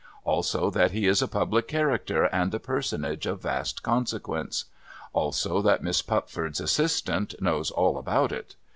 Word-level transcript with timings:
Also, 0.23 0.71
that 0.71 0.89
he 0.93 1.05
is 1.05 1.21
a 1.21 1.27
public 1.27 1.67
character, 1.67 2.23
and 2.23 2.51
a 2.55 2.59
personage 2.59 3.27
of 3.27 3.43
vast 3.43 3.83
consequence. 3.83 4.65
Also, 5.13 5.61
that 5.61 5.83
Miss 5.83 6.01
Pupford's 6.01 6.59
assistant 6.59 7.39
knows 7.39 7.69
all 7.69 7.99
about 7.99 8.31
it. 8.31 8.55